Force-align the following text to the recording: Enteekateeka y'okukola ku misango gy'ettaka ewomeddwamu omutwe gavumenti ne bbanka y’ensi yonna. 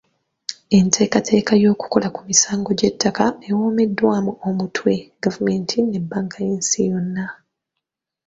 Enteekateeka 0.77 1.53
y'okukola 1.63 2.07
ku 2.15 2.21
misango 2.29 2.69
gy'ettaka 2.79 3.25
ewomeddwamu 3.49 4.31
omutwe 4.47 4.93
gavumenti 5.23 5.75
ne 5.81 5.99
bbanka 6.03 6.37
y’ensi 6.45 6.79
yonna. 6.89 7.25